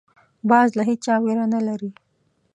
باز 0.49 0.69
له 0.77 0.83
هېچا 0.89 1.13
ویره 1.19 1.45
نه 1.53 1.59
لري 1.67 1.89